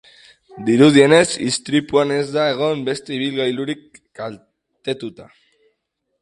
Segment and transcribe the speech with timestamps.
[0.69, 5.29] Dirudienez, istripuan ez da egon beste ibilgailurik kaltetuta.